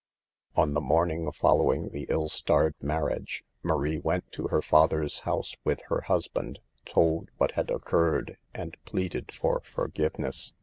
On 0.55 0.71
the 0.71 0.81
morning 0.81 1.31
following 1.31 1.89
the 1.89 2.07
ill 2.09 2.27
starred 2.27 2.73
marriage, 2.81 3.43
Marie 3.61 3.99
went 3.99 4.31
to 4.31 4.47
her 4.47 4.59
father's 4.59 5.19
house 5.29 5.55
with 5.63 5.83
her 5.89 6.01
husband, 6.01 6.57
told 6.85 7.29
what 7.37 7.51
had 7.51 7.69
occurred, 7.69 8.37
and 8.51 8.75
pleaded 8.83 9.31
for 9.31 9.59
forgiveness. 9.63 10.53